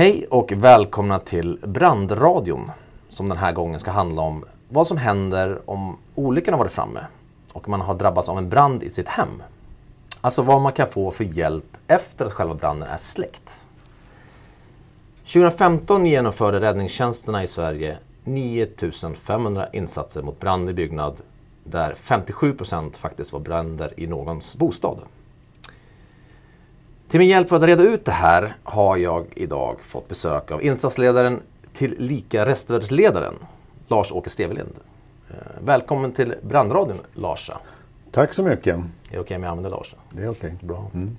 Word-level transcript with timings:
Hej 0.00 0.26
och 0.30 0.52
välkomna 0.52 1.18
till 1.18 1.58
Brandradion 1.62 2.70
som 3.08 3.28
den 3.28 3.38
här 3.38 3.52
gången 3.52 3.80
ska 3.80 3.90
handla 3.90 4.22
om 4.22 4.44
vad 4.68 4.86
som 4.86 4.96
händer 4.96 5.70
om 5.70 5.98
olyckan 6.14 6.54
har 6.54 6.58
varit 6.58 6.72
framme 6.72 7.06
och 7.52 7.68
man 7.68 7.80
har 7.80 7.94
drabbats 7.94 8.28
av 8.28 8.38
en 8.38 8.48
brand 8.48 8.82
i 8.82 8.90
sitt 8.90 9.08
hem. 9.08 9.42
Alltså 10.20 10.42
vad 10.42 10.60
man 10.60 10.72
kan 10.72 10.86
få 10.86 11.10
för 11.10 11.24
hjälp 11.24 11.76
efter 11.86 12.26
att 12.26 12.32
själva 12.32 12.54
branden 12.54 12.88
är 12.88 12.96
släckt. 12.96 13.64
2015 15.24 16.06
genomförde 16.06 16.60
räddningstjänsterna 16.60 17.42
i 17.42 17.46
Sverige 17.46 17.98
9500 18.24 19.68
insatser 19.72 20.22
mot 20.22 20.40
brand 20.40 20.70
i 20.70 20.72
byggnad 20.72 21.16
där 21.64 21.94
57 21.94 22.52
procent 22.52 22.96
faktiskt 22.96 23.32
var 23.32 23.40
bränder 23.40 23.94
i 23.96 24.06
någons 24.06 24.56
bostad. 24.56 24.98
Till 27.10 27.20
min 27.20 27.28
hjälp 27.28 27.48
för 27.48 27.56
att 27.56 27.62
reda 27.62 27.82
ut 27.82 28.04
det 28.04 28.12
här 28.12 28.54
har 28.62 28.96
jag 28.96 29.26
idag 29.34 29.76
fått 29.80 30.08
besök 30.08 30.50
av 30.50 30.62
insatsledaren 30.62 31.40
till 31.72 31.94
lika 31.98 32.46
restvärdsledaren 32.46 33.34
Lars-Åke 33.88 34.30
Stevelind. 34.30 34.72
Eh, 35.30 35.36
välkommen 35.64 36.12
till 36.12 36.34
Brandradion 36.42 36.98
Larsa. 37.14 37.58
Tack 38.10 38.34
så 38.34 38.42
mycket. 38.42 38.76
Är 38.76 38.82
det 39.10 39.18
okej 39.18 39.36
om 39.36 39.42
jag 39.42 39.50
använder 39.50 39.70
Larsa? 39.70 39.96
Det 40.10 40.22
är 40.22 40.30
okej. 40.30 40.54
Bra. 40.60 40.90
Mm. 40.94 41.18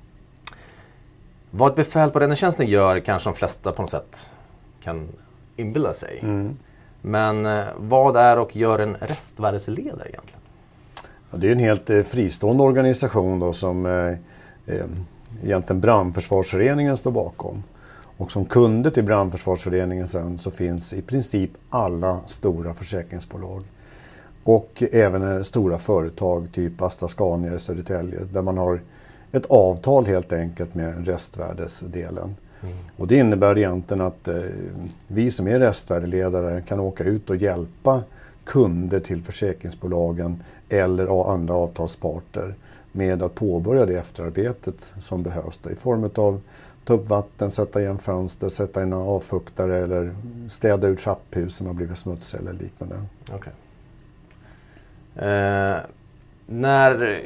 Vad 1.52 1.70
ett 1.70 1.76
befäl 1.76 2.10
på 2.10 2.20
räddningstjänsten 2.20 2.68
gör 2.68 3.00
kanske 3.00 3.30
de 3.30 3.36
flesta 3.36 3.72
på 3.72 3.82
något 3.82 3.92
sätt 3.92 4.30
kan 4.84 5.08
inbilla 5.56 5.94
sig. 5.94 6.20
Mm. 6.22 6.58
Men 7.02 7.46
eh, 7.46 7.66
vad 7.78 8.16
är 8.16 8.40
och 8.40 8.56
gör 8.56 8.80
en 8.80 8.96
restvärdsledare 9.00 10.10
egentligen? 10.10 10.42
Ja, 11.32 11.38
det 11.38 11.48
är 11.48 11.52
en 11.52 11.60
helt 11.60 11.90
eh, 11.90 12.04
fristående 12.04 12.64
organisation 12.64 13.40
då 13.40 13.54
som 13.54 13.86
eh, 13.86 14.76
eh 14.76 14.86
egentligen 15.44 15.82
Brandförsvarsföreningen 15.82 16.98
står 16.98 17.12
bakom. 17.12 17.64
Och 18.18 18.32
som 18.32 18.46
kunder 18.46 18.92
till 18.92 19.04
Brandförsvarsföreningen 19.04 20.08
sen 20.08 20.40
så 20.40 20.52
finns 20.52 20.94
i 20.94 21.02
princip 21.02 21.52
alla 21.70 22.20
stora 22.28 22.74
försäkringsbolag. 22.74 23.64
Och 24.44 24.84
även 24.92 25.38
eh, 25.38 25.42
stora 25.42 25.78
företag, 25.78 26.48
typ 26.54 26.82
Astra 26.82 27.08
Scania 27.08 27.56
i 27.56 27.60
Södertälje, 27.60 28.20
där 28.34 28.42
man 28.42 28.58
har 28.58 28.82
ett 29.32 29.46
avtal 29.46 30.06
helt 30.06 30.34
enkelt 30.34 30.76
med 30.76 31.08
restvärdesdelen. 31.08 32.36
Mm. 32.62 32.76
Och 32.98 33.08
det 33.08 33.16
innebär 33.16 33.58
egentligen 33.58 34.02
att 34.02 34.28
eh, 34.28 34.36
vi 35.08 35.32
som 35.32 35.48
är 35.48 35.60
restvärdeledare 35.60 36.62
kan 36.62 36.80
åka 36.80 37.04
ut 37.04 37.30
och 37.30 37.36
hjälpa 37.36 38.04
kunder 38.44 39.00
till 39.00 39.24
försäkringsbolagen 39.24 40.44
eller 40.70 41.34
andra 41.34 41.54
avtalsparter 41.54 42.56
med 42.92 43.24
att 43.24 43.36
påbörja 43.36 43.86
det 43.86 44.00
efterarbetet 44.00 44.94
som 45.00 45.24
behövs 45.24 45.60
då, 45.64 45.70
i 45.70 45.76
form 45.76 46.10
av 46.16 46.42
ta 46.84 46.94
upp 46.94 47.10
vatten, 47.10 47.52
sätta 47.52 47.82
igen 47.82 47.98
fönster, 47.98 48.50
sätta 48.50 48.84
in 48.84 48.94
avfuktare 48.94 49.78
eller 49.78 50.16
städa 50.50 50.88
ut 50.88 51.00
trapphus 51.00 51.56
som 51.56 51.68
har 51.68 51.74
blivit 51.74 51.98
smutsiga 51.98 52.42
eller 52.42 52.54
liknande. 52.54 52.96
Okay. 53.36 53.54
Eh, 55.28 55.78
när 56.46 57.22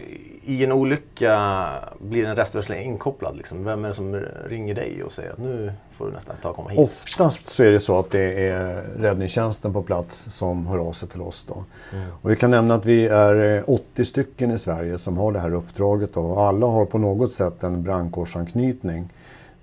i 0.46 0.64
en 0.64 0.72
olycka 0.72 1.68
blir 2.00 2.26
en 2.26 2.36
restväxling 2.36 2.84
inkopplad? 2.84 3.38
Liksom? 3.38 3.64
Vem 3.64 3.86
är 3.86 3.88
det 3.88 3.94
som 3.94 4.16
ringer 4.48 4.76
dig 4.76 5.04
och 5.04 5.12
säger 5.12 5.32
att 5.32 5.38
nu 5.38 5.74
får 5.92 6.06
du 6.06 6.12
nästan 6.12 6.36
ta 6.42 6.50
och 6.50 6.56
komma 6.56 6.70
hit? 6.70 6.80
Oftast 6.80 7.48
så 7.48 7.64
är 7.64 7.72
det 7.72 7.80
så 7.80 8.00
att 8.00 8.12
det 8.12 8.48
är 8.48 8.84
räddningstjänsten 8.98 9.74
på 9.74 9.82
plats 9.82 10.28
som 10.30 10.68
hör 10.68 10.78
av 10.78 10.94
sig 10.94 11.10
till 11.10 11.22
oss. 11.22 11.46
Då. 11.48 11.64
Mm. 11.94 12.10
Och 12.22 12.32
vi 12.32 12.36
kan 12.36 12.52
nämna 12.52 12.76
att 12.76 12.86
vi 12.86 13.08
är 13.08 13.64
80 13.70 14.06
stycken 14.06 14.52
i 14.52 14.58
Sverige 14.58 14.98
som 14.98 15.18
har 15.18 15.32
det 15.32 15.40
här 15.40 15.54
uppdraget. 15.54 16.14
Då. 16.14 16.22
Och 16.22 16.42
alla 16.42 16.68
har 16.68 16.86
på 16.86 16.98
något 16.98 17.32
sätt 17.32 17.64
en 17.64 17.84
brandkårsanknytning. 17.84 19.10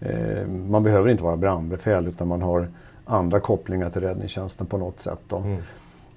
Eh, 0.00 0.46
man 0.46 0.82
behöver 0.82 1.10
inte 1.10 1.22
vara 1.22 1.36
brandbefäl 1.36 2.08
utan 2.08 2.28
man 2.28 2.42
har 2.42 2.68
andra 3.04 3.40
kopplingar 3.40 3.90
till 3.90 4.00
räddningstjänsten 4.00 4.66
på 4.66 4.78
något 4.78 5.00
sätt. 5.00 5.20
Då. 5.28 5.36
Mm. 5.36 5.62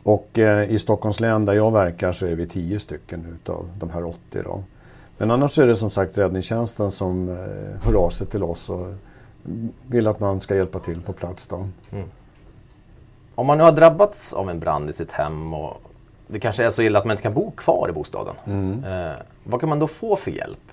Och 0.05 0.39
eh, 0.39 0.71
i 0.71 0.79
Stockholms 0.79 1.19
län 1.19 1.45
där 1.45 1.53
jag 1.53 1.71
verkar 1.71 2.11
så 2.11 2.25
är 2.25 2.35
vi 2.35 2.47
10 2.47 2.79
stycken 2.79 3.25
utav 3.41 3.69
de 3.79 3.89
här 3.89 4.05
80. 4.05 4.19
Då. 4.43 4.63
Men 5.17 5.31
annars 5.31 5.59
är 5.59 5.67
det 5.67 5.75
som 5.75 5.91
sagt 5.91 6.17
räddningstjänsten 6.17 6.91
som 6.91 7.29
eh, 7.29 7.85
hör 7.85 8.05
av 8.05 8.09
sig 8.09 8.27
till 8.27 8.43
oss 8.43 8.69
och 8.69 8.87
vill 9.87 10.07
att 10.07 10.19
man 10.19 10.41
ska 10.41 10.55
hjälpa 10.55 10.79
till 10.79 11.01
på 11.01 11.13
plats. 11.13 11.47
Då. 11.47 11.67
Mm. 11.91 12.07
Om 13.35 13.47
man 13.47 13.57
nu 13.57 13.63
har 13.63 13.71
drabbats 13.71 14.33
av 14.33 14.49
en 14.49 14.59
brand 14.59 14.89
i 14.89 14.93
sitt 14.93 15.11
hem 15.11 15.53
och 15.53 15.81
det 16.27 16.39
kanske 16.39 16.65
är 16.65 16.69
så 16.69 16.81
illa 16.81 16.99
att 16.99 17.05
man 17.05 17.11
inte 17.11 17.23
kan 17.23 17.33
bo 17.33 17.51
kvar 17.51 17.87
i 17.89 17.91
bostaden. 17.91 18.35
Mm. 18.45 18.83
Eh, 18.83 19.15
vad 19.43 19.59
kan 19.59 19.69
man 19.69 19.79
då 19.79 19.87
få 19.87 20.15
för 20.15 20.31
hjälp? 20.31 20.71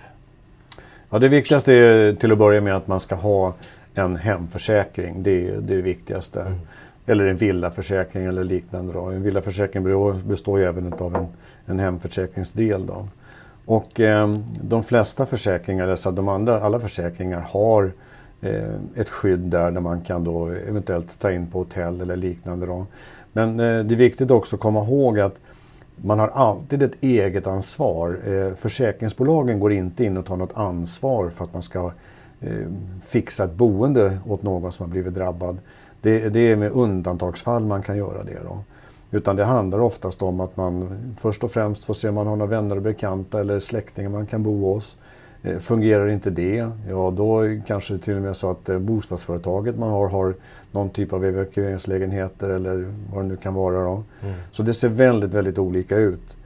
Ja, 1.10 1.18
det 1.18 1.28
viktigaste 1.28 1.72
är 1.72 2.14
till 2.14 2.32
att 2.32 2.38
börja 2.38 2.60
med 2.60 2.76
att 2.76 2.86
man 2.86 3.00
ska 3.00 3.14
ha 3.14 3.54
en 3.94 4.16
hemförsäkring. 4.16 5.22
Det 5.22 5.48
är 5.48 5.60
det 5.60 5.76
viktigaste. 5.76 6.40
Mm. 6.40 6.58
Eller 7.06 7.26
en 7.26 7.36
villaförsäkring 7.36 8.24
eller 8.24 8.44
liknande. 8.44 8.92
Då. 8.92 9.00
En 9.00 9.22
villaförsäkring 9.22 9.84
består 10.28 10.58
ju 10.58 10.64
även 10.64 10.92
av 10.92 11.16
en, 11.16 11.26
en 11.66 11.78
hemförsäkringsdel. 11.78 12.86
Då. 12.86 13.08
Och 13.64 14.00
eh, 14.00 14.34
de 14.62 14.82
flesta 14.82 15.26
försäkringar, 15.26 15.88
alltså 15.88 16.10
de 16.10 16.28
andra, 16.28 16.60
alla 16.60 16.80
försäkringar 16.80 17.40
har 17.40 17.92
eh, 18.40 18.74
ett 18.96 19.08
skydd 19.08 19.40
där, 19.40 19.70
där 19.70 19.80
man 19.80 20.00
kan 20.00 20.24
då 20.24 20.46
eventuellt 20.48 21.18
ta 21.18 21.32
in 21.32 21.46
på 21.46 21.58
hotell 21.58 22.00
eller 22.00 22.16
liknande. 22.16 22.66
Då. 22.66 22.86
Men 23.32 23.60
eh, 23.60 23.84
det 23.84 23.94
är 23.94 23.96
viktigt 23.96 24.30
också 24.30 24.56
att 24.56 24.62
komma 24.62 24.84
ihåg 24.84 25.20
att 25.20 25.34
man 25.96 26.18
har 26.18 26.28
alltid 26.28 26.82
ett 26.82 26.94
eget 27.00 27.46
ansvar. 27.46 28.18
Eh, 28.26 28.54
försäkringsbolagen 28.54 29.60
går 29.60 29.72
inte 29.72 30.04
in 30.04 30.16
och 30.16 30.26
tar 30.26 30.36
något 30.36 30.56
ansvar 30.56 31.30
för 31.30 31.44
att 31.44 31.52
man 31.52 31.62
ska 31.62 31.92
eh, 32.40 32.66
fixa 33.02 33.44
ett 33.44 33.54
boende 33.54 34.18
åt 34.26 34.42
någon 34.42 34.72
som 34.72 34.86
har 34.86 34.90
blivit 34.90 35.14
drabbad. 35.14 35.58
Det, 36.02 36.28
det, 36.28 36.40
är 36.40 36.56
med 36.56 36.72
undantagsfall 36.72 37.64
man 37.64 37.82
kan 37.82 37.96
göra 37.96 38.24
det. 38.24 38.38
Då. 38.44 38.58
Utan 39.10 39.36
det 39.36 39.44
handlar 39.44 39.78
oftast 39.78 40.22
om 40.22 40.40
att 40.40 40.56
man 40.56 40.88
först 41.20 41.44
och 41.44 41.50
främst 41.50 41.84
får 41.84 41.94
se 41.94 42.08
om 42.08 42.14
man 42.14 42.26
har 42.26 42.36
några 42.36 42.50
vänner 42.50 42.76
och 42.76 42.82
bekanta 42.82 43.40
eller 43.40 43.60
släktingar 43.60 44.10
man 44.10 44.26
kan 44.26 44.42
bo 44.42 44.74
hos. 44.74 44.96
Eh, 45.42 45.58
fungerar 45.58 46.08
inte 46.08 46.30
det, 46.30 46.68
ja 46.88 47.12
då 47.16 47.42
kanske 47.66 47.98
till 47.98 48.16
och 48.16 48.22
med 48.22 48.36
så 48.36 48.50
att 48.50 48.68
eh, 48.68 48.78
bostadsföretaget 48.78 49.78
man 49.78 49.90
har 49.90 50.08
har 50.08 50.34
någon 50.72 50.90
typ 50.90 51.12
av 51.12 51.24
evakueringslägenheter 51.24 52.50
eller 52.50 52.94
vad 53.12 53.24
det 53.24 53.28
nu 53.28 53.36
kan 53.36 53.54
vara. 53.54 53.84
Då. 53.84 54.02
Mm. 54.22 54.34
Så 54.52 54.62
det 54.62 54.74
ser 54.74 54.88
väldigt, 54.88 55.34
väldigt 55.34 55.58
olika 55.58 55.96
ut. 55.96 56.36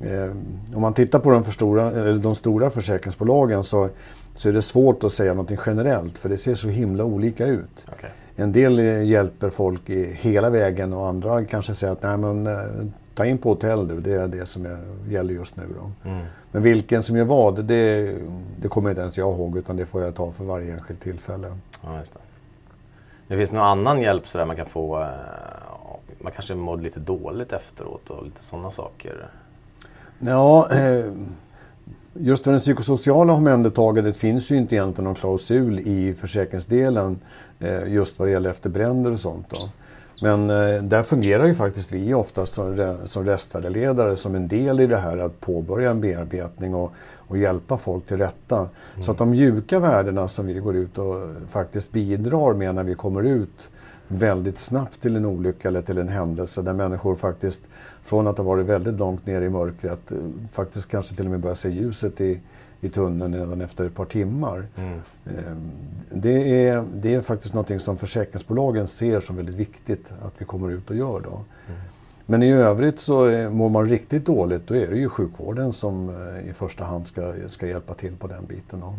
Eh, 0.00 0.30
om 0.74 0.82
man 0.82 0.94
tittar 0.94 1.18
på 1.18 1.30
de, 1.30 1.44
stora, 1.44 2.12
de 2.12 2.34
stora 2.34 2.70
försäkringsbolagen 2.70 3.64
så, 3.64 3.88
så 4.34 4.48
är 4.48 4.52
det 4.52 4.62
svårt 4.62 5.04
att 5.04 5.12
säga 5.12 5.34
något 5.34 5.50
generellt 5.66 6.18
för 6.18 6.28
det 6.28 6.38
ser 6.38 6.54
så 6.54 6.68
himla 6.68 7.04
olika 7.04 7.46
ut. 7.46 7.86
Okay. 7.92 8.10
En 8.36 8.52
del 8.52 8.78
hjälper 9.08 9.50
folk 9.50 9.90
hela 10.12 10.50
vägen 10.50 10.92
och 10.92 11.08
andra 11.08 11.44
kanske 11.44 11.74
säger 11.74 11.92
att 11.92 12.02
Nej, 12.02 12.16
men, 12.16 12.46
eh, 12.46 12.86
ta 13.14 13.26
in 13.26 13.38
på 13.38 13.48
hotell 13.48 13.88
du, 13.88 14.00
det 14.00 14.12
är 14.12 14.28
det 14.28 14.46
som 14.46 14.66
är, 14.66 14.78
gäller 15.08 15.34
just 15.34 15.56
nu. 15.56 15.62
Då. 15.78 16.10
Mm. 16.10 16.24
Men 16.52 16.62
vilken 16.62 17.02
som 17.02 17.16
gör 17.16 17.24
vad, 17.24 17.64
det, 17.64 18.14
det 18.60 18.68
kommer 18.68 18.90
inte 18.90 19.02
ens 19.02 19.18
jag 19.18 19.34
ihåg 19.34 19.58
utan 19.58 19.76
det 19.76 19.86
får 19.86 20.02
jag 20.02 20.14
ta 20.14 20.32
för 20.32 20.44
varje 20.44 20.72
enskilt 20.72 21.00
tillfälle. 21.00 21.58
Ja, 21.84 21.98
just 21.98 22.12
det. 22.12 22.18
det 23.28 23.36
finns 23.36 23.52
någon 23.52 23.62
annan 23.62 24.00
hjälp 24.00 24.28
så 24.28 24.38
där 24.38 24.44
man 24.44 24.56
kan 24.56 24.66
få, 24.66 25.00
eh, 25.02 25.08
man 26.18 26.32
kanske 26.32 26.54
mår 26.54 26.76
lite 26.76 27.00
dåligt 27.00 27.52
efteråt 27.52 28.10
och 28.10 28.24
lite 28.24 28.44
sådana 28.44 28.70
saker? 28.70 29.28
Ja, 30.18 30.70
eh, 30.70 31.12
just 32.14 32.44
för 32.44 32.52
det 32.52 32.58
psykosociala 32.58 33.32
omhändertagandet 33.32 34.16
finns 34.16 34.50
ju 34.50 34.56
inte 34.56 34.74
egentligen 34.74 35.04
någon 35.04 35.14
klausul 35.14 35.80
i 35.80 36.14
försäkringsdelen 36.14 37.18
Eh, 37.58 37.88
just 37.88 38.18
vad 38.18 38.28
det 38.28 38.32
gäller 38.32 38.50
efter 38.50 38.70
bränder 38.70 39.10
och 39.10 39.20
sånt. 39.20 39.46
Då. 39.50 39.56
Men 40.22 40.50
eh, 40.50 40.82
där 40.82 41.02
fungerar 41.02 41.46
ju 41.46 41.54
faktiskt 41.54 41.92
vi 41.92 42.14
oftast 42.14 42.54
som, 42.54 42.96
som 43.06 43.24
restvärdeledare 43.24 44.16
som 44.16 44.34
en 44.34 44.48
del 44.48 44.80
i 44.80 44.86
det 44.86 44.96
här 44.96 45.18
att 45.18 45.40
påbörja 45.40 45.90
en 45.90 46.00
bearbetning 46.00 46.74
och, 46.74 46.92
och 47.16 47.38
hjälpa 47.38 47.78
folk 47.78 48.06
till 48.06 48.18
rätta. 48.18 48.56
Mm. 48.56 48.70
Så 49.02 49.10
att 49.10 49.18
de 49.18 49.30
mjuka 49.30 49.78
värdena 49.78 50.28
som 50.28 50.46
vi 50.46 50.54
går 50.54 50.76
ut 50.76 50.98
och 50.98 51.16
faktiskt 51.48 51.92
bidrar 51.92 52.54
med 52.54 52.74
när 52.74 52.84
vi 52.84 52.94
kommer 52.94 53.22
ut 53.22 53.70
väldigt 54.08 54.58
snabbt 54.58 55.02
till 55.02 55.16
en 55.16 55.24
olycka 55.24 55.68
eller 55.68 55.82
till 55.82 55.98
en 55.98 56.08
händelse 56.08 56.62
där 56.62 56.72
människor 56.72 57.14
faktiskt 57.14 57.62
från 58.06 58.26
att 58.26 58.38
ha 58.38 58.44
varit 58.44 58.66
väldigt 58.66 58.98
långt 58.98 59.26
ner 59.26 59.42
i 59.42 59.48
mörkret 59.48 60.10
eh, 60.10 60.18
faktiskt 60.50 60.88
kanske 60.88 61.16
till 61.16 61.24
och 61.24 61.30
med 61.30 61.40
börjar 61.40 61.54
se 61.54 61.70
ljuset 61.70 62.20
i, 62.20 62.40
i 62.80 62.88
tunneln 62.88 63.34
redan 63.34 63.60
efter 63.60 63.86
ett 63.86 63.94
par 63.94 64.04
timmar. 64.04 64.66
Mm. 64.76 65.00
Ehm, 65.26 65.70
det, 66.10 66.66
är, 66.68 66.84
det 66.94 67.14
är 67.14 67.20
faktiskt 67.20 67.54
något 67.54 67.82
som 67.82 67.98
försäkringsbolagen 67.98 68.86
ser 68.86 69.20
som 69.20 69.36
väldigt 69.36 69.54
viktigt 69.54 70.12
att 70.22 70.34
vi 70.38 70.44
kommer 70.44 70.70
ut 70.70 70.90
och 70.90 70.96
gör. 70.96 71.20
Då. 71.20 71.30
Mm. 71.68 71.80
Men 72.26 72.42
i 72.42 72.52
övrigt 72.52 73.00
så 73.00 73.48
mår 73.50 73.68
man 73.68 73.88
riktigt 73.88 74.26
dåligt 74.26 74.66
då 74.66 74.76
är 74.76 74.86
det 74.86 74.96
ju 74.96 75.08
sjukvården 75.08 75.72
som 75.72 76.08
eh, 76.08 76.50
i 76.50 76.52
första 76.52 76.84
hand 76.84 77.06
ska, 77.06 77.32
ska 77.48 77.66
hjälpa 77.66 77.94
till 77.94 78.16
på 78.16 78.26
den 78.26 78.46
biten. 78.46 78.82
Mm. 78.82 78.94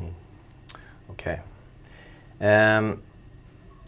Okej. 1.08 1.42
Okay. 2.38 2.78
Um, 2.78 3.00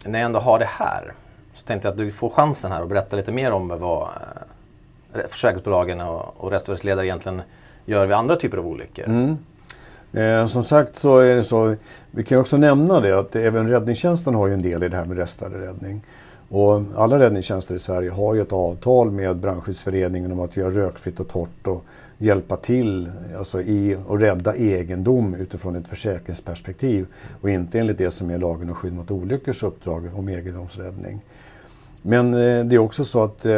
när 0.04 0.18
jag 0.18 0.26
ändå 0.26 0.40
har 0.40 0.58
det 0.58 0.68
här 0.70 1.14
så 1.54 1.66
tänkte 1.66 1.88
jag 1.88 1.92
att 1.92 1.98
du 1.98 2.10
får 2.10 2.30
chansen 2.30 2.72
här 2.72 2.82
att 2.82 2.88
berätta 2.88 3.16
lite 3.16 3.32
mer 3.32 3.50
om 3.50 3.68
vad 3.68 4.02
eh, 4.02 4.42
försäkringsbolagen 5.28 6.00
och, 6.00 6.34
och 6.36 6.50
rättsväsensledare 6.50 7.06
egentligen 7.06 7.42
gör 7.84 8.06
vid 8.06 8.16
andra 8.16 8.36
typer 8.36 8.58
av 8.58 8.66
olyckor. 8.66 9.04
Mm. 9.04 9.36
Eh, 10.12 10.46
som 10.46 10.64
sagt 10.64 10.96
så 10.96 11.18
är 11.18 11.36
det 11.36 11.44
så, 11.44 11.76
vi 12.10 12.24
kan 12.24 12.38
också 12.38 12.56
nämna 12.56 13.00
det 13.00 13.18
att 13.18 13.36
även 13.36 13.68
räddningstjänsten 13.68 14.34
har 14.34 14.46
ju 14.46 14.54
en 14.54 14.62
del 14.62 14.82
i 14.82 14.88
det 14.88 14.96
här 14.96 15.04
med 15.04 15.16
restväderräddning. 15.16 16.02
Och 16.48 16.82
alla 16.96 17.18
räddningstjänster 17.18 17.74
i 17.74 17.78
Sverige 17.78 18.10
har 18.10 18.34
ju 18.34 18.42
ett 18.42 18.52
avtal 18.52 19.10
med 19.10 19.36
brandskyddsföreningen 19.36 20.32
om 20.32 20.40
att 20.40 20.56
göra 20.56 20.70
rökfritt 20.70 21.20
och 21.20 21.28
torrt 21.28 21.66
och 21.66 21.84
hjälpa 22.18 22.56
till 22.56 23.10
alltså 23.38 23.60
i 23.60 23.96
att 24.08 24.20
rädda 24.20 24.56
egendom 24.56 25.34
utifrån 25.34 25.76
ett 25.76 25.88
försäkringsperspektiv 25.88 27.06
och 27.40 27.50
inte 27.50 27.78
enligt 27.78 27.98
det 27.98 28.10
som 28.10 28.30
är 28.30 28.38
lagen 28.38 28.68
om 28.68 28.74
skydd 28.74 28.92
mot 28.92 29.10
olyckors 29.10 29.62
uppdrag 29.62 30.10
om 30.14 30.28
egendomsräddning. 30.28 31.20
Men 32.02 32.34
eh, 32.34 32.64
det 32.64 32.76
är 32.76 32.78
också 32.78 33.04
så 33.04 33.22
att, 33.22 33.46
eh, 33.46 33.52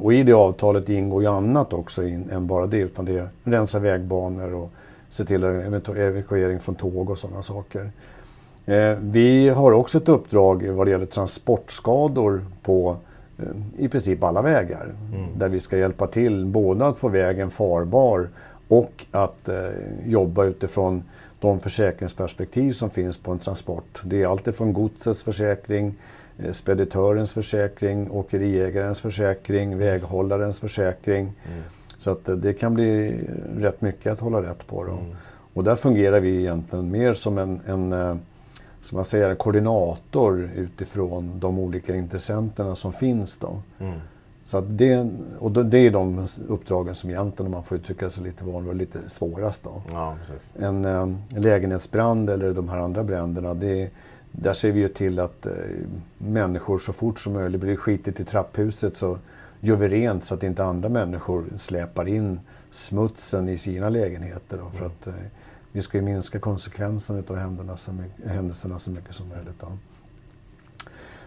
och 0.00 0.12
i 0.12 0.22
det 0.22 0.32
avtalet 0.32 0.88
ingår 0.88 1.22
ju 1.22 1.28
annat 1.28 1.72
också 1.72 2.02
än 2.02 2.46
bara 2.46 2.66
det, 2.66 2.78
utan 2.78 3.04
det 3.04 3.18
är 3.18 3.28
rensa 3.44 3.78
vägbanor 3.78 4.54
och 4.54 4.70
se 5.08 5.24
till 5.24 5.44
evakuering 5.44 6.60
från 6.60 6.74
tåg 6.74 7.10
och 7.10 7.18
sådana 7.18 7.42
saker. 7.42 7.90
Eh, 8.66 8.98
vi 9.00 9.48
har 9.48 9.72
också 9.72 9.98
ett 9.98 10.08
uppdrag 10.08 10.68
vad 10.68 10.86
det 10.86 10.90
gäller 10.90 11.06
transportskador 11.06 12.40
på 12.62 12.96
i 13.78 13.88
princip 13.88 14.22
alla 14.22 14.42
vägar. 14.42 14.92
Mm. 15.14 15.38
Där 15.38 15.48
vi 15.48 15.60
ska 15.60 15.78
hjälpa 15.78 16.06
till 16.06 16.46
både 16.46 16.86
att 16.86 16.96
få 16.96 17.08
vägen 17.08 17.50
farbar 17.50 18.28
och 18.68 19.06
att 19.10 19.48
jobba 20.04 20.44
utifrån 20.44 21.02
de 21.40 21.60
försäkringsperspektiv 21.60 22.72
som 22.72 22.90
finns 22.90 23.18
på 23.18 23.32
en 23.32 23.38
transport. 23.38 24.00
Det 24.04 24.22
är 24.22 24.26
alltifrån 24.26 24.72
godsets 24.72 25.22
försäkring, 25.22 25.94
speditörens 26.52 27.32
försäkring, 27.32 28.10
åkeriägarens 28.10 29.00
försäkring, 29.00 29.78
väghållarens 29.78 30.60
försäkring. 30.60 31.22
Mm. 31.22 31.62
Så 31.98 32.10
att 32.10 32.28
eh, 32.28 32.36
det 32.36 32.52
kan 32.52 32.74
bli 32.74 33.20
rätt 33.56 33.80
mycket 33.80 34.12
att 34.12 34.20
hålla 34.20 34.42
rätt 34.42 34.66
på. 34.66 34.84
Då. 34.84 34.92
Mm. 34.92 35.16
Och 35.54 35.64
där 35.64 35.76
fungerar 35.76 36.20
vi 36.20 36.40
egentligen 36.40 36.90
mer 36.90 37.14
som 37.14 37.38
en, 37.38 37.60
en 37.66 37.92
eh, 37.92 38.16
som 38.80 38.98
jag 38.98 39.06
säger, 39.06 39.30
en 39.30 39.36
koordinator 39.36 40.50
utifrån 40.56 41.40
de 41.40 41.58
olika 41.58 41.96
intressenterna 41.96 42.76
som 42.76 42.92
finns. 42.92 43.36
Då. 43.36 43.60
Mm. 43.78 43.98
Så 44.44 44.58
att 44.58 44.78
det, 44.78 45.10
och 45.38 45.50
det 45.50 45.78
är 45.78 45.90
de 45.90 46.26
uppdragen 46.48 46.94
som 46.94 47.10
egentligen, 47.10 47.46
om 47.46 47.52
man 47.52 47.64
får 47.64 47.78
uttrycka 47.78 48.10
sig 48.10 48.24
lite 48.24 48.44
vanligt, 48.44 48.70
är 48.70 48.74
lite 48.74 49.10
svårast. 49.10 49.62
Då. 49.62 49.82
Ja, 49.92 50.16
en, 50.58 50.84
en 50.84 51.18
lägenhetsbrand 51.28 52.30
eller 52.30 52.54
de 52.54 52.68
här 52.68 52.78
andra 52.78 53.04
bränderna, 53.04 53.54
det, 53.54 53.90
där 54.38 54.52
ser 54.52 54.72
vi 54.72 54.80
ju 54.80 54.88
till 54.88 55.18
att 55.18 55.46
eh, 55.46 55.52
människor 56.18 56.78
så 56.78 56.92
fort 56.92 57.20
som 57.20 57.32
möjligt, 57.32 57.60
blir 57.60 57.76
skitigt 57.76 58.20
i 58.20 58.24
trapphuset 58.24 58.96
så 58.96 59.18
gör 59.60 59.76
vi 59.76 59.88
rent 59.88 60.24
så 60.24 60.34
att 60.34 60.42
inte 60.42 60.64
andra 60.64 60.88
människor 60.88 61.44
släpar 61.56 62.08
in 62.08 62.40
smutsen 62.70 63.48
i 63.48 63.58
sina 63.58 63.88
lägenheter. 63.88 64.58
Då, 64.58 64.70
för 64.70 64.84
mm. 64.84 64.92
att 65.00 65.06
eh, 65.06 65.14
vi 65.72 65.82
ska 65.82 65.98
ju 65.98 66.04
minska 66.04 66.38
konsekvenserna 66.38 67.22
av 67.28 67.36
händelserna 67.36 67.76
så, 67.76 67.92
mycket, 67.92 68.30
händelserna 68.30 68.78
så 68.78 68.90
mycket 68.90 69.14
som 69.14 69.28
möjligt. 69.28 69.60
Då. 69.60 69.66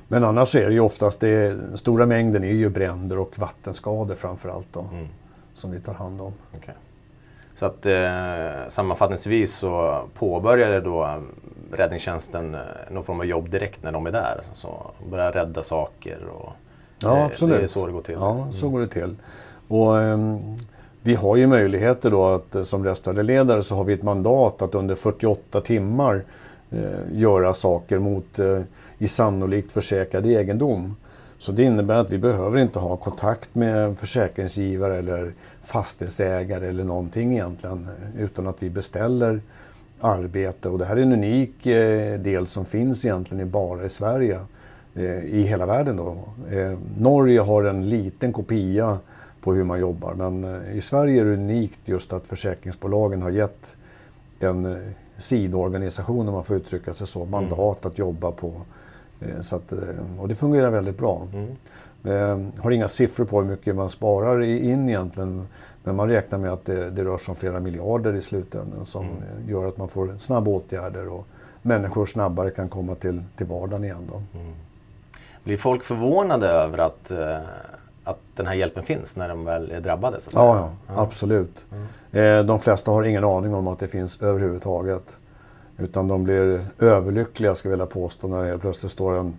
Men 0.08 0.24
annars 0.24 0.56
är 0.56 0.68
det 0.68 0.74
ju 0.74 0.80
oftast, 0.80 1.20
det, 1.20 1.58
stora 1.76 2.06
mängden 2.06 2.44
är 2.44 2.54
ju 2.54 2.70
bränder 2.70 3.18
och 3.18 3.40
vattenskador 3.40 4.16
framförallt 4.16 4.68
då, 4.72 4.90
mm. 4.94 5.08
som 5.54 5.72
vi 5.72 5.80
tar 5.80 5.94
hand 5.94 6.22
om. 6.22 6.34
Okay. 6.58 6.76
Så 7.56 7.66
att 7.66 7.86
eh, 7.86 8.70
sammanfattningsvis 8.70 9.56
så 9.56 10.04
påbörjade 10.14 10.82
då 10.82 11.24
räddningstjänsten 11.72 12.56
eh, 12.56 12.62
någon 12.92 13.04
form 13.04 13.20
av 13.20 13.26
jobb 13.26 13.50
direkt 13.50 13.84
när 13.84 13.92
de 13.92 14.06
är 14.06 14.12
där. 14.12 14.42
Så 14.54 14.92
börja 15.10 15.32
rädda 15.32 15.64
saker 15.64 16.18
och 16.26 16.52
ja, 17.00 17.16
det, 17.16 17.24
absolut. 17.26 17.58
det 17.58 17.64
är 17.64 17.68
så 17.68 17.86
det 17.86 17.92
går 17.92 18.02
till. 18.02 18.16
Ja, 18.20 18.48
så 18.52 18.66
mm. 18.66 18.72
går 18.72 18.82
det 18.82 18.88
till. 18.88 19.16
Och, 19.68 19.94
um, 19.94 20.58
vi 21.02 21.16
har 21.16 21.36
ju 21.36 21.48
möjligheter 21.48 22.12
då 22.12 22.26
att 22.26 22.56
eh, 22.56 22.64
som 22.64 22.84
restaurangledare 22.84 23.64
så 23.64 23.76
har 23.76 23.84
vi 23.84 23.94
ett 23.94 24.04
mandat 24.04 24.62
att 24.62 24.76
under 24.76 24.96
48 24.96 25.62
timmar 25.62 26.24
eh, 26.72 26.80
göra 27.12 27.54
saker 27.54 28.00
mot 28.00 28.40
eh, 28.40 28.62
i 28.98 29.08
sannolikt 29.08 29.72
försäkrad 29.72 30.26
egendom. 30.26 30.96
Så 31.40 31.52
det 31.52 31.64
innebär 31.64 31.96
att 31.96 32.12
vi 32.12 32.18
behöver 32.18 32.60
inte 32.60 32.80
ha 32.80 32.98
kontakt 32.98 33.56
med 33.56 34.00
försäkringsgivare 34.00 34.98
eller 34.98 35.34
fastighetsägare 35.62 36.68
eller 36.68 36.84
någonting 36.84 37.34
egentligen 37.34 37.88
utan 38.18 38.48
att 38.48 38.64
vi 38.64 38.70
beställer 38.70 39.42
arbete. 40.02 40.70
Och 40.70 40.78
det 40.78 40.86
här 40.86 40.98
är 40.98 41.02
en 41.02 41.12
unik 41.12 41.66
eh, 41.66 42.20
del 42.20 42.48
som 42.48 42.66
finns 42.66 43.06
egentligen 43.06 43.50
bara 43.50 43.86
i 43.86 43.90
Sverige. 43.90 44.40
Eh, 44.96 45.26
I 45.26 45.42
hela 45.42 45.66
världen 45.66 45.96
då. 45.96 46.18
Eh, 46.52 46.78
Norge 46.98 47.40
har 47.40 47.64
en 47.64 47.90
liten 47.90 48.34
kopia 48.34 48.98
på 49.42 49.54
hur 49.54 49.64
man 49.64 49.80
jobbar 49.80 50.14
men 50.14 50.64
i 50.74 50.82
Sverige 50.82 51.22
är 51.22 51.26
det 51.26 51.34
unikt 51.34 51.80
just 51.86 52.14
att 52.14 52.28
försäkringsbolagen 52.28 53.22
har 53.22 53.30
gett 53.30 53.76
en 54.40 54.78
sidoorganisation, 55.18 56.28
om 56.28 56.34
man 56.34 56.44
får 56.44 56.56
uttrycka 56.56 56.94
sig 56.94 57.08
så, 57.08 57.26
mandat 57.26 57.84
mm. 57.84 57.92
att 57.92 57.98
jobba 57.98 58.32
på. 58.32 58.54
Så 59.42 59.56
att, 59.56 59.74
och 60.20 60.28
det 60.28 60.36
fungerar 60.36 60.70
väldigt 60.70 60.98
bra. 60.98 61.28
Mm. 61.34 61.56
Jag 62.56 62.64
har 62.64 62.72
inga 62.72 62.88
siffror 62.88 63.26
på 63.26 63.42
hur 63.42 63.50
mycket 63.50 63.76
man 63.76 63.90
sparar 63.90 64.42
in 64.42 64.90
egentligen 64.90 65.48
men 65.84 65.96
man 65.96 66.10
räknar 66.10 66.40
med 66.40 66.52
att 66.52 66.66
det, 66.66 66.90
det 66.90 67.04
rör 67.04 67.18
sig 67.18 67.32
om 67.32 67.36
flera 67.36 67.60
miljarder 67.60 68.14
i 68.14 68.22
slutändan 68.22 68.86
som 68.86 69.06
mm. 69.06 69.50
gör 69.50 69.68
att 69.68 69.78
man 69.78 69.90
får 69.90 70.18
snabba 70.18 70.52
åtgärder 70.52 71.10
och 71.10 71.28
människor 71.62 72.06
snabbare 72.06 72.52
kan 72.52 72.70
komma 72.70 72.96
till, 72.96 73.24
till 73.36 73.46
vardagen 73.46 73.84
igen. 73.84 74.10
Då. 74.12 74.40
Mm. 74.40 74.54
Blir 75.44 75.58
folk 75.58 75.84
förvånade 75.84 76.48
över 76.48 76.78
att, 76.78 77.12
eh, 77.12 77.38
att 78.04 78.20
den 78.36 78.48
här 78.48 78.54
hjälpen 78.54 78.84
finns 78.84 79.16
när 79.16 79.30
de 79.30 79.46
väl 79.46 79.72
är 79.72 79.82
drabbade? 79.82 80.20
Så 80.20 80.30
ja, 80.34 80.56
ja, 80.56 80.72
ja, 80.88 81.02
absolut. 81.02 81.66
Mm. 81.72 82.40
Eh, 82.40 82.46
de 82.46 82.60
flesta 82.60 82.92
har 82.92 83.04
ingen 83.04 83.24
aning 83.24 83.54
om 83.54 83.68
att 83.68 83.80
det 83.80 83.88
finns 83.88 84.22
överhuvudtaget. 84.22 85.18
Utan 85.78 86.08
de 86.08 86.24
blir 86.24 86.66
överlyckliga, 86.80 87.56
ska 87.56 87.68
jag 87.68 87.72
vilja 87.72 87.86
påstå, 87.86 88.28
när 88.28 88.52
det 88.52 88.58
plötsligt 88.58 88.92
står 88.92 89.18
en 89.18 89.36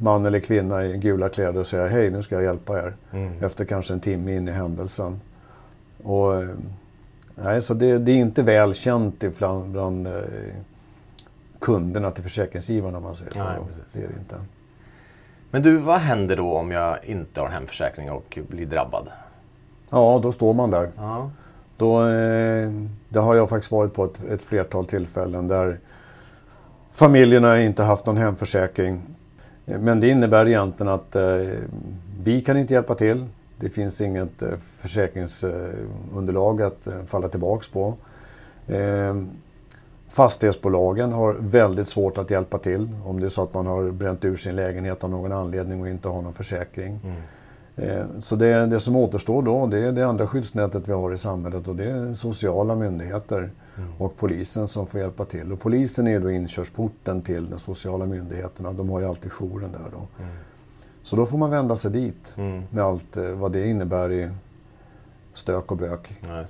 man 0.00 0.26
eller 0.26 0.40
kvinna 0.40 0.84
i 0.84 0.98
gula 0.98 1.28
kläder 1.28 1.60
och 1.60 1.66
säger 1.66 1.88
hej, 1.88 2.10
nu 2.10 2.22
ska 2.22 2.34
jag 2.34 2.44
hjälpa 2.44 2.78
er. 2.78 2.94
Mm. 3.12 3.44
Efter 3.44 3.64
kanske 3.64 3.92
en 3.92 4.00
timme 4.00 4.36
in 4.36 4.48
i 4.48 4.50
händelsen. 4.50 5.20
Och, 6.02 6.42
eh, 6.42 6.48
nej, 7.34 7.62
så 7.62 7.74
det, 7.74 7.98
det 7.98 8.12
är 8.12 8.16
inte 8.16 8.42
väl 8.42 8.74
känt 8.74 9.38
bland, 9.38 9.70
bland 9.70 10.06
eh, 10.06 10.12
kunderna 11.58 12.10
till 12.10 12.22
försäkringsgivarna 12.22 12.96
om 12.96 13.02
man 13.02 13.14
säger 13.14 13.32
så. 13.32 13.38
Nej, 13.38 13.58
det 13.92 13.98
är 13.98 14.08
det 14.08 14.18
inte. 14.18 14.36
Men 15.50 15.62
du, 15.62 15.76
vad 15.76 15.98
händer 15.98 16.36
då 16.36 16.52
om 16.52 16.70
jag 16.70 17.04
inte 17.04 17.40
har 17.40 17.48
hemförsäkring 17.48 18.10
och 18.10 18.38
blir 18.48 18.66
drabbad? 18.66 19.08
Ja, 19.90 20.20
då 20.22 20.32
står 20.32 20.54
man 20.54 20.70
där. 20.70 20.90
Ja. 20.96 21.30
Då, 21.76 22.08
eh, 22.08 22.70
det 23.08 23.18
har 23.18 23.34
jag 23.34 23.48
faktiskt 23.48 23.72
varit 23.72 23.94
på 23.94 24.04
ett, 24.04 24.24
ett 24.24 24.42
flertal 24.42 24.86
tillfällen 24.86 25.48
där 25.48 25.78
familjerna 26.90 27.62
inte 27.62 27.82
haft 27.82 28.06
någon 28.06 28.16
hemförsäkring. 28.16 29.02
Eh, 29.66 29.80
men 29.80 30.00
det 30.00 30.08
innebär 30.08 30.46
egentligen 30.46 30.92
att 30.92 31.16
eh, 31.16 31.36
vi 32.22 32.40
kan 32.40 32.56
inte 32.56 32.74
hjälpa 32.74 32.94
till. 32.94 33.26
Det 33.56 33.70
finns 33.70 34.00
inget 34.00 34.42
eh, 34.42 34.48
försäkringsunderlag 34.58 36.62
att 36.62 36.88
falla 37.06 37.28
tillbaks 37.28 37.68
på. 37.68 37.94
Fastighetsbolagen 40.08 41.12
har 41.12 41.36
väldigt 41.40 41.88
svårt 41.88 42.18
att 42.18 42.30
hjälpa 42.30 42.58
till 42.58 42.88
om 43.04 43.20
det 43.20 43.26
är 43.26 43.30
så 43.30 43.42
att 43.42 43.54
man 43.54 43.66
har 43.66 43.90
bränt 43.90 44.24
ur 44.24 44.36
sin 44.36 44.56
lägenhet 44.56 45.04
av 45.04 45.10
någon 45.10 45.32
anledning 45.32 45.80
och 45.80 45.88
inte 45.88 46.08
har 46.08 46.22
någon 46.22 46.32
försäkring. 46.32 47.00
Mm. 47.04 47.16
Ehm, 47.76 48.22
så 48.22 48.36
det, 48.36 48.66
det 48.66 48.80
som 48.80 48.96
återstår 48.96 49.42
då 49.42 49.66
det 49.66 49.78
är 49.78 49.92
det 49.92 50.06
andra 50.06 50.26
skyddsnätet 50.26 50.88
vi 50.88 50.92
har 50.92 51.14
i 51.14 51.18
samhället 51.18 51.68
och 51.68 51.76
det 51.76 51.84
är 51.84 52.14
sociala 52.14 52.74
myndigheter 52.74 53.50
mm. 53.76 53.90
och 53.98 54.16
polisen 54.16 54.68
som 54.68 54.86
får 54.86 55.00
hjälpa 55.00 55.24
till. 55.24 55.52
Och 55.52 55.60
polisen 55.60 56.06
är 56.06 56.20
då 56.20 56.30
inkörsporten 56.30 57.22
till 57.22 57.50
de 57.50 57.58
sociala 57.58 58.06
myndigheterna. 58.06 58.72
De 58.72 58.90
har 58.90 59.00
ju 59.00 59.06
alltid 59.06 59.30
jouren 59.32 59.72
där 59.72 59.90
då. 59.92 60.22
Mm. 60.22 60.36
Så 61.02 61.16
då 61.16 61.26
får 61.26 61.38
man 61.38 61.50
vända 61.50 61.76
sig 61.76 61.90
dit 61.90 62.34
mm. 62.36 62.62
med 62.70 62.84
allt 62.84 63.16
eh, 63.16 63.30
vad 63.30 63.52
det 63.52 63.66
innebär 63.66 64.12
i 64.12 64.30
stök 65.34 65.70
och 65.70 65.76
bök. 65.76 66.16
Ja, 66.28 66.44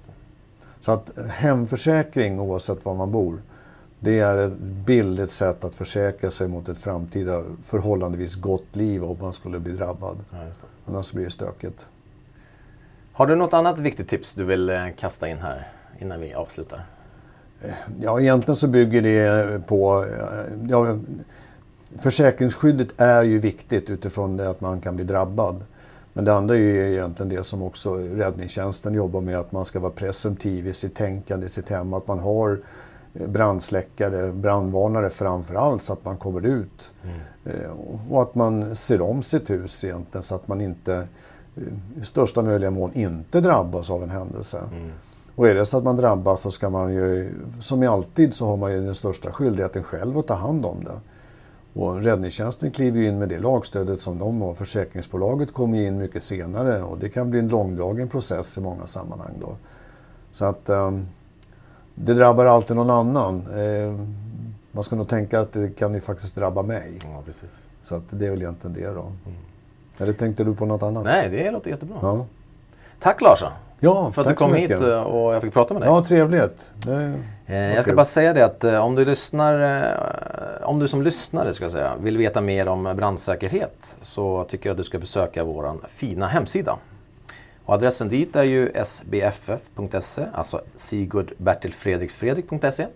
Så 0.81 0.93
att 0.93 1.19
eh, 1.19 1.25
hemförsäkring 1.25 2.41
oavsett 2.41 2.85
var 2.85 2.95
man 2.95 3.11
bor, 3.11 3.39
det 4.05 4.19
är 4.19 4.39
ett 4.39 4.59
billigt 4.59 5.31
sätt 5.31 5.65
att 5.65 5.75
försäkra 5.75 6.31
sig 6.31 6.49
mot 6.49 6.69
ett 6.69 6.79
framtida 6.79 7.43
förhållandevis 7.65 8.35
gott 8.35 8.77
liv 8.77 9.05
om 9.05 9.17
man 9.21 9.33
skulle 9.33 9.59
bli 9.59 9.73
drabbad. 9.73 10.17
Ja, 10.31 10.39
Annars 10.87 11.13
blir 11.13 11.25
det 11.25 11.31
stökigt. 11.31 11.87
Har 13.13 13.27
du 13.27 13.35
något 13.35 13.53
annat 13.55 13.81
viktigt 13.81 14.09
tips 14.09 14.35
du 14.35 14.45
vill 14.45 14.71
eh, 14.71 14.87
kasta 14.99 15.29
in 15.29 15.39
här 15.39 15.69
innan 15.99 16.21
vi 16.21 16.35
avslutar? 16.35 16.87
Ja, 18.01 18.21
egentligen 18.21 18.57
så 18.57 18.69
bygger 18.69 19.03
det 19.03 19.67
på... 19.67 20.07
Ja, 20.69 20.99
försäkringsskyddet 21.99 22.89
är 22.97 23.23
ju 23.23 23.39
viktigt 23.39 23.91
utifrån 23.91 24.37
det 24.37 24.51
att 24.51 24.61
man 24.61 24.81
kan 24.81 24.97
bli 24.97 25.05
drabbad. 25.05 25.65
Men 26.13 26.25
det 26.25 26.35
andra 26.35 26.55
är 26.55 26.59
ju 26.59 26.93
egentligen 26.93 27.29
det 27.29 27.45
som 27.45 27.63
också 27.63 27.95
räddningstjänsten 27.95 28.95
jobbar 28.95 29.21
med, 29.21 29.39
att 29.39 29.53
man 29.53 29.65
ska 29.65 29.81
vara 29.81 29.93
presumtiv 29.93 30.67
i 30.67 30.75
sitt 30.75 30.95
tänkande 30.95 31.47
i 31.47 31.49
sitt 31.49 31.69
hem. 31.69 31.95
Att 31.95 32.07
man 32.07 32.19
har 32.19 32.59
brandsläckare, 33.15 34.33
brandvarnare 34.33 35.11
framför 35.11 35.55
allt 35.55 35.83
så 35.83 35.93
att 35.93 36.05
man 36.05 36.17
kommer 36.17 36.47
ut. 36.47 36.93
Mm. 37.03 37.17
Eh, 37.45 37.71
och 38.11 38.23
att 38.23 38.35
man 38.35 38.77
ser 38.77 39.01
om 39.01 39.23
sitt 39.23 39.51
hus 39.51 39.85
egentligen 39.85 40.23
så 40.23 40.35
att 40.35 40.49
man 40.49 40.61
inte 40.61 41.09
i 42.01 42.05
största 42.05 42.43
möjliga 42.43 42.71
mån 42.71 42.93
inte 42.93 43.41
drabbas 43.41 43.91
av 43.91 44.03
en 44.03 44.11
händelse. 44.11 44.59
Mm. 44.73 44.91
Och 45.37 45.49
är 45.49 45.55
det 45.55 45.67
så 45.67 45.79
att 45.79 45.85
man 45.85 45.97
drabbas 45.97 46.41
så 46.41 46.51
ska 46.51 46.71
man 46.71 46.95
ju, 46.95 47.35
som 47.61 47.89
alltid, 47.89 48.35
så 48.35 48.47
har 48.47 48.57
man 48.57 48.73
ju 48.73 48.85
den 48.85 48.95
största 48.95 49.33
skyldigheten 49.33 49.83
själv 49.83 50.19
att 50.19 50.27
ta 50.27 50.35
hand 50.35 50.67
om 50.67 50.85
det. 50.85 51.01
Och 51.81 52.03
räddningstjänsten 52.03 52.71
kliver 52.71 53.01
ju 53.01 53.09
in 53.09 53.19
med 53.19 53.29
det 53.29 53.39
lagstödet 53.39 54.01
som 54.01 54.19
de 54.19 54.41
har. 54.41 54.55
Försäkringsbolaget 54.55 55.53
kommer 55.53 55.81
in 55.81 55.99
mycket 55.99 56.23
senare 56.23 56.83
och 56.83 56.99
det 56.99 57.09
kan 57.09 57.31
bli 57.31 57.39
en 57.39 57.49
långdragen 57.49 58.09
process 58.09 58.59
i 58.59 58.61
många 58.61 58.87
sammanhang 58.87 59.35
då. 59.41 59.57
Så 60.33 60.45
att 60.45 60.71
um, 60.71 61.07
det 61.95 62.15
drabbar 62.15 62.47
alltid 62.47 62.77
någon 62.77 62.91
annan. 62.91 63.47
Eh, 63.57 64.07
man 64.73 64.85
ska 64.85 64.97
nog 64.97 65.09
tänka 65.09 65.41
att 65.41 65.53
det 65.53 65.77
kan 65.79 65.95
ju 65.95 66.01
faktiskt 66.01 66.35
drabba 66.35 66.63
mig. 66.63 67.01
Ja, 67.03 67.23
precis. 67.27 67.51
Så 67.83 67.95
att 67.95 68.03
det 68.11 68.27
är 68.27 68.31
väl 68.31 68.43
egentligen 68.43 68.75
det 68.75 68.87
då. 68.87 69.01
Mm. 69.01 69.39
Eller 69.99 70.13
tänkte 70.13 70.45
du 70.45 70.55
på 70.55 70.67
något 70.67 70.83
annat? 70.83 71.05
Nej, 71.05 71.29
det 71.29 71.51
låter 71.51 71.71
jättebra. 71.71 71.97
Ja. 72.03 72.27
Tack 73.01 73.21
Larsa! 73.21 73.53
Ja, 73.81 74.13
för 74.13 74.23
att 74.23 74.29
du 74.29 74.35
kom 74.35 74.55
hit 74.55 74.71
eh, 74.71 75.03
och 75.03 75.35
jag 75.35 75.43
fick 75.43 75.53
prata 75.53 75.75
med 75.75 75.83
dig. 75.83 75.91
Ja, 75.91 76.05
trevligt. 76.05 76.71
Eh, 77.47 77.57
jag 77.57 77.83
ska 77.83 77.95
bara 77.95 78.05
säga 78.05 78.33
det 78.33 78.45
att 78.45 78.65
om 78.65 78.95
du 78.95 79.05
lyssnar, 79.05 80.63
om 80.63 80.79
du 80.79 80.89
som 80.89 81.03
lyssnare 81.03 81.55
ska 81.55 81.69
säga, 81.69 81.93
vill 82.01 82.17
veta 82.17 82.41
mer 82.41 82.69
om 82.69 82.93
brandsäkerhet 82.97 83.97
så 84.03 84.45
tycker 84.49 84.69
jag 84.69 84.75
att 84.75 84.79
du 84.79 84.85
ska 84.85 84.99
besöka 84.99 85.45
vår 85.45 85.75
fina 85.89 86.27
hemsida 86.27 86.77
och 87.65 87.75
adressen 87.75 88.09
dit 88.09 88.37
är 88.37 88.43
ju 88.43 88.73
sbff.se, 88.85 90.27
alltså 90.33 90.61
sigurdbertilfredrikfredrik.se. 90.75 92.87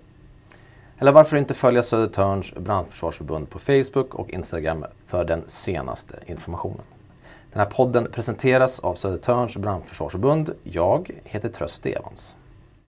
Eller 0.99 1.13
varför 1.13 1.37
inte 1.37 1.55
följa 1.55 1.83
Södertörns 1.83 2.55
brandförsvarsförbund 2.55 3.51
på 3.51 3.59
Facebook 3.59 4.15
och 4.15 4.31
Instagram 4.31 4.85
för 5.07 5.25
den 5.25 5.43
senaste 5.47 6.19
informationen. 6.27 6.83
Den 7.53 7.61
här 7.61 7.71
podden 7.71 8.09
presenteras 8.13 8.81
av 8.81 8.95
Södertörns 8.95 9.57
brandförsvarsförbund. 9.57 10.55
Jag 10.63 11.11
heter 11.25 11.49
Tröst 11.49 11.87
Evans. 11.87 12.37